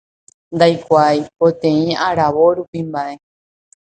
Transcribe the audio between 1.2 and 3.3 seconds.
poteĩ aravo rupi mba'e.